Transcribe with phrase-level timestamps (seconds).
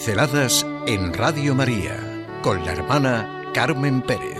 [0.00, 4.38] Pinceladas en Radio María con la hermana Carmen Pérez.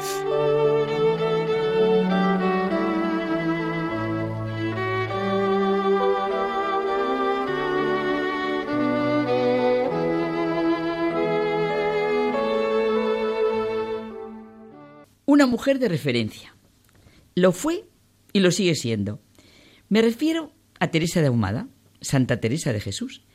[15.27, 16.57] Una mujer de referencia.
[17.35, 17.85] Lo fue
[18.33, 19.21] y lo sigue siendo.
[19.91, 21.69] Me refiero a Teresa de Ahumada,
[22.01, 23.27] Santa Teresa de Jesús.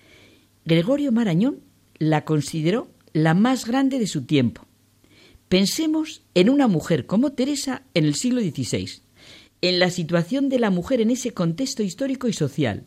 [0.66, 4.66] Gregorio Marañón la consideró la más grande de su tiempo.
[5.50, 8.90] Pensemos en una mujer como Teresa en el siglo XVI,
[9.62, 12.86] en la situación de la mujer en ese contexto histórico y social.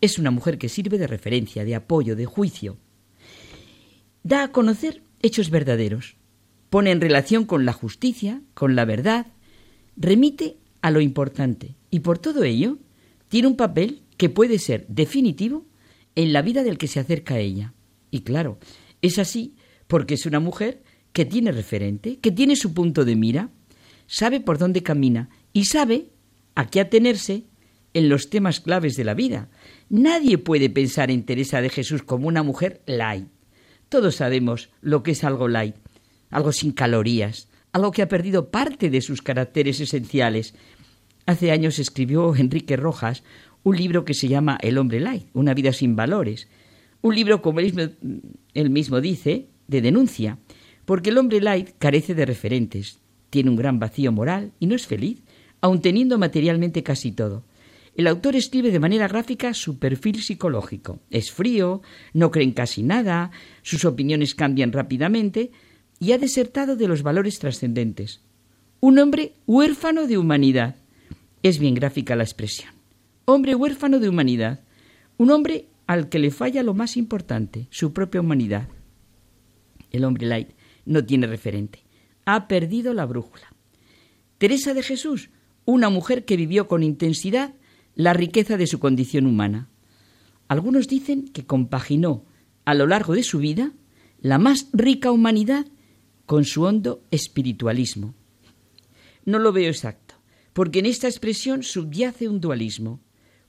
[0.00, 2.78] Es una mujer que sirve de referencia, de apoyo, de juicio.
[4.22, 6.16] Da a conocer hechos verdaderos,
[6.70, 9.26] pone en relación con la justicia, con la verdad,
[9.96, 12.78] remite a lo importante y por todo ello
[13.28, 15.66] tiene un papel que puede ser definitivo
[16.14, 17.74] en la vida del que se acerca a ella.
[18.14, 18.60] Y claro,
[19.02, 19.56] es así
[19.88, 23.50] porque es una mujer que tiene referente, que tiene su punto de mira,
[24.06, 26.10] sabe por dónde camina y sabe
[26.54, 27.42] a qué atenerse
[27.92, 29.48] en los temas claves de la vida.
[29.88, 33.26] Nadie puede pensar en Teresa de Jesús como una mujer light.
[33.88, 35.74] Todos sabemos lo que es algo light,
[36.30, 40.54] algo sin calorías, algo que ha perdido parte de sus caracteres esenciales.
[41.26, 43.24] Hace años escribió Enrique Rojas
[43.64, 46.46] un libro que se llama El hombre light, una vida sin valores,
[47.04, 50.38] un libro, como él mismo, dice, de denuncia,
[50.86, 54.86] porque el hombre light carece de referentes, tiene un gran vacío moral y no es
[54.86, 55.20] feliz,
[55.60, 57.44] aun teniendo materialmente casi todo.
[57.94, 60.98] El autor escribe de manera gráfica su perfil psicológico.
[61.10, 61.82] Es frío,
[62.14, 65.50] no cree en casi nada, sus opiniones cambian rápidamente
[66.00, 68.22] y ha desertado de los valores trascendentes.
[68.80, 70.76] Un hombre huérfano de humanidad.
[71.42, 72.72] Es bien gráfica la expresión.
[73.26, 74.60] Hombre huérfano de humanidad.
[75.18, 78.68] Un hombre al que le falla lo más importante, su propia humanidad.
[79.90, 80.50] El hombre light
[80.84, 81.84] no tiene referente.
[82.24, 83.52] Ha perdido la brújula.
[84.38, 85.30] Teresa de Jesús,
[85.64, 87.54] una mujer que vivió con intensidad
[87.94, 89.68] la riqueza de su condición humana.
[90.48, 92.24] Algunos dicen que compaginó
[92.64, 93.72] a lo largo de su vida
[94.20, 95.66] la más rica humanidad
[96.26, 98.14] con su hondo espiritualismo.
[99.24, 100.14] No lo veo exacto,
[100.52, 103.00] porque en esta expresión subyace un dualismo.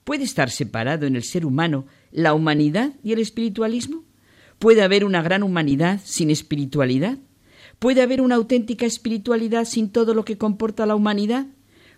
[0.06, 4.04] ¿Puede estar separado en el ser humano la humanidad y el espiritualismo?
[4.60, 7.18] ¿Puede haber una gran humanidad sin espiritualidad?
[7.80, 11.48] ¿Puede haber una auténtica espiritualidad sin todo lo que comporta la humanidad?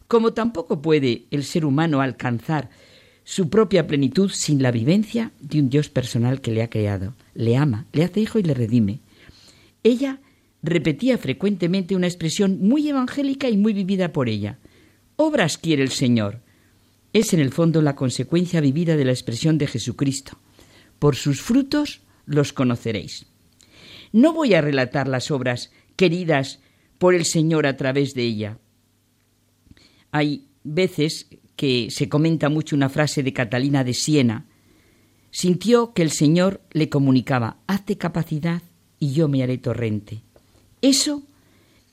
[0.06, 2.70] Como tampoco puede el ser humano alcanzar
[3.24, 7.58] su propia plenitud sin la vivencia de un Dios personal que le ha creado, le
[7.58, 9.00] ama, le hace hijo y le redime.
[9.82, 10.18] Ella
[10.62, 14.56] repetía frecuentemente una expresión muy evangélica y muy vivida por ella.
[15.16, 16.40] Obras quiere el Señor,
[17.12, 20.38] es en el fondo la consecuencia vivida de la expresión de Jesucristo.
[20.98, 23.26] Por sus frutos los conoceréis.
[24.12, 26.60] No voy a relatar las obras queridas
[26.98, 28.58] por el Señor a través de ella.
[30.10, 34.46] Hay veces que se comenta mucho una frase de Catalina de Siena.
[35.30, 38.62] Sintió que el Señor le comunicaba, hazte capacidad
[38.98, 40.22] y yo me haré torrente.
[40.80, 41.22] Eso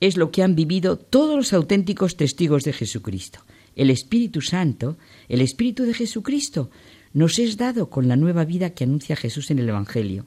[0.00, 3.40] es lo que han vivido todos los auténticos testigos de Jesucristo
[3.76, 4.96] el Espíritu Santo,
[5.28, 6.70] el Espíritu de Jesucristo,
[7.12, 10.26] nos es dado con la nueva vida que anuncia Jesús en el Evangelio.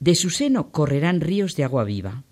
[0.00, 2.24] De su seno correrán ríos de agua viva.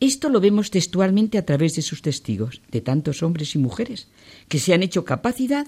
[0.00, 4.08] Esto lo vemos textualmente a través de sus testigos, de tantos hombres y mujeres,
[4.48, 5.66] que se han hecho capacidad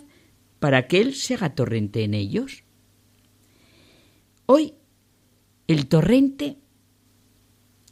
[0.59, 2.65] para que Él se haga torrente en ellos.
[4.47, 4.75] Hoy,
[5.67, 6.59] el torrente,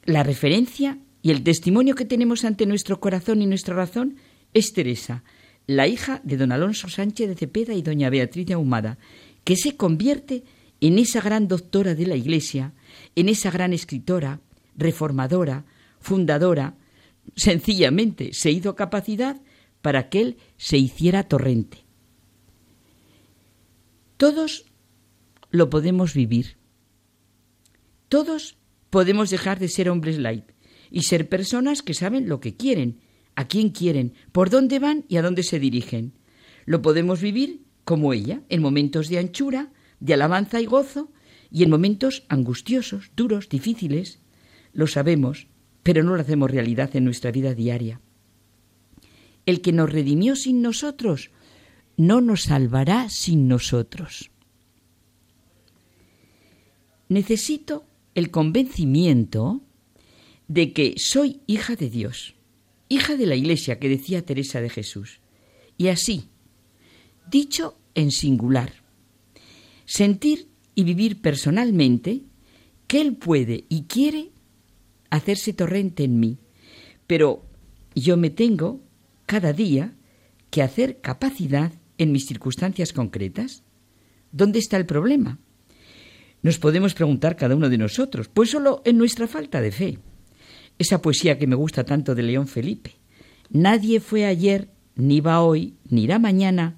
[0.05, 4.17] la referencia y el testimonio que tenemos ante nuestro corazón y nuestra razón
[4.55, 5.25] es Teresa,
[5.69, 8.99] la hija de don Alonso Sánchez de Cepeda y doña Beatriz de Ahumada,
[9.45, 10.43] que se convierte
[10.81, 12.73] en esa gran doctora de la Iglesia,
[13.15, 14.41] en esa gran escritora,
[14.77, 15.67] reformadora,
[16.01, 16.75] fundadora,
[17.37, 19.41] sencillamente se hizo capacidad
[19.83, 21.85] para que él se hiciera torrente.
[24.17, 24.65] Todos
[25.51, 26.57] lo podemos vivir.
[28.09, 28.57] Todos
[28.89, 30.47] podemos dejar de ser hombres light
[30.91, 33.01] y ser personas que saben lo que quieren
[33.39, 36.13] a quién quieren, por dónde van y a dónde se dirigen.
[36.67, 39.71] Lo podemos vivir como ella, en momentos de anchura,
[40.01, 41.13] de alabanza y gozo,
[41.49, 44.19] y en momentos angustiosos, duros, difíciles.
[44.73, 45.47] Lo sabemos,
[45.85, 48.01] pero no lo hacemos realidad en nuestra vida diaria.
[49.47, 51.31] El que nos redimió sin nosotros,
[51.97, 54.33] no nos salvará sin nosotros.
[57.09, 57.87] Necesito
[58.17, 59.63] el convencimiento
[60.49, 62.35] de que soy hija de Dios
[62.89, 65.21] hija de la Iglesia que decía Teresa de Jesús.
[65.77, 66.29] Y así,
[67.31, 68.73] dicho en singular,
[69.85, 72.23] sentir y vivir personalmente
[72.87, 74.31] que Él puede y quiere
[75.11, 76.39] hacerse torrente en mí,
[77.07, 77.45] pero
[77.95, 78.81] yo me tengo
[79.27, 79.95] cada día
[80.51, 83.63] que hacer capacidad en mis circunstancias concretas.
[84.33, 85.39] ¿Dónde está el problema?
[86.43, 89.99] Nos podemos preguntar cada uno de nosotros, pues solo en nuestra falta de fe.
[90.79, 92.97] Esa poesía que me gusta tanto de León Felipe.
[93.51, 96.77] Nadie fue ayer, ni va hoy, ni irá mañana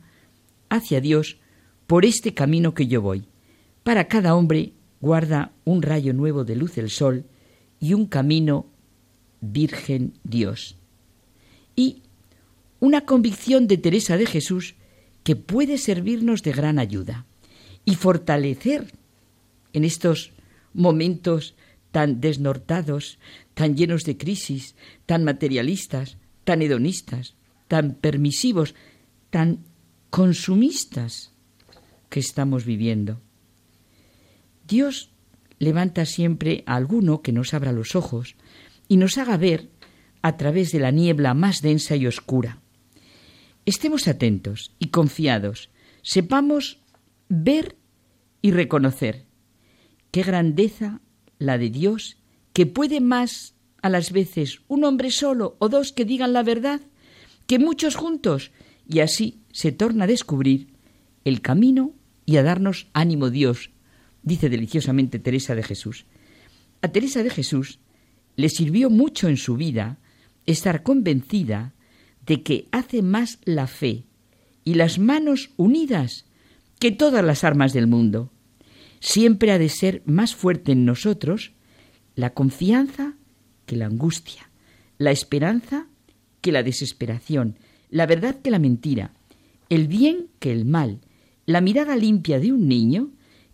[0.69, 1.39] hacia Dios
[1.87, 3.25] por este camino que yo voy.
[3.83, 7.25] Para cada hombre guarda un rayo nuevo de luz el sol
[7.81, 8.67] y un camino
[9.41, 10.77] Virgen Dios.
[11.75, 12.03] Y
[12.79, 14.75] una convicción de Teresa de Jesús
[15.25, 17.27] que puede servirnos de gran ayuda
[17.85, 18.93] y fortalecer
[19.73, 20.33] en estos
[20.73, 21.55] momentos
[21.91, 23.19] tan desnortados,
[23.55, 24.75] tan llenos de crisis,
[25.07, 27.37] tan materialistas, tan hedonistas,
[27.69, 28.75] tan permisivos,
[29.31, 29.65] tan
[30.11, 31.33] consumistas
[32.09, 33.21] que estamos viviendo.
[34.67, 35.11] Dios
[35.59, 38.37] levanta siempre a alguno que nos abra los ojos
[38.89, 39.71] y nos haga ver
[40.23, 42.61] a través de la niebla más densa y oscura.
[43.67, 45.71] Estemos atentos y confiados,
[46.03, 46.81] sepamos
[47.29, 47.77] ver
[48.43, 49.27] y reconocer
[50.11, 51.01] qué grandeza
[51.41, 52.19] la de Dios,
[52.53, 56.81] que puede más a las veces un hombre solo o dos que digan la verdad
[57.49, 58.53] que muchos juntos,
[58.89, 60.69] y así se torna a descubrir
[61.25, 61.95] el camino
[62.25, 63.71] y a darnos ánimo Dios,
[64.23, 66.07] dice deliciosamente Teresa de Jesús.
[66.83, 67.81] A Teresa de Jesús
[68.37, 69.99] le sirvió mucho en su vida
[70.47, 71.75] estar convencida
[72.25, 74.05] de que hace más la fe
[74.65, 76.27] y las manos unidas
[76.79, 78.31] que todas las armas del mundo.
[79.01, 81.53] Siempre ha de ser más fuerte en nosotros
[82.15, 83.15] la confianza
[83.67, 84.51] que la angustia,
[84.99, 85.87] la esperanza
[86.41, 87.59] que la desesperación,
[87.89, 89.13] la verdad que la mentira,
[89.71, 91.01] el bien que el mal,
[91.47, 93.11] la mirada limpia de un niño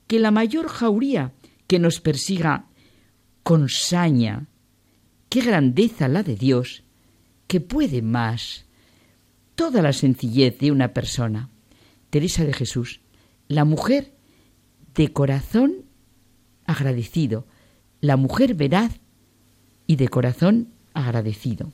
[0.07, 1.33] que la mayor jauría
[1.67, 2.67] que nos persiga
[3.43, 4.49] con saña.
[5.29, 6.83] Qué grandeza la de Dios,
[7.47, 8.67] que puede más.
[9.55, 11.51] Toda la sencillez de una persona.
[12.11, 13.01] Teresa de Jesús,
[13.49, 14.16] la mujer
[14.97, 15.85] de corazón
[16.65, 17.47] agradecido,
[18.01, 18.99] la mujer veraz
[19.87, 21.71] y de corazón agradecido.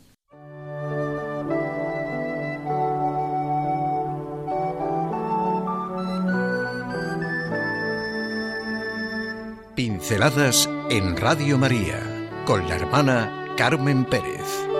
[9.75, 12.01] Pinceladas en Radio María
[12.45, 14.72] con la hermana Carmen Pérez.